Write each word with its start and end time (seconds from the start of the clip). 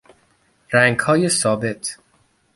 رنگهای 0.71 1.29
ثابت 1.29 1.97